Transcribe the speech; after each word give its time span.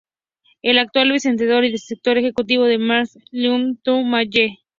El 0.63 0.79
actual 0.79 1.11
vicedirector 1.11 1.63
y 1.63 1.67
director 1.73 2.17
ejecutivo 2.17 2.65
es 2.65 2.79
Margaret 2.79 3.21
Leung 3.29 3.77
Ko 3.85 4.01
May 4.01 4.27
Yee. 4.29 4.57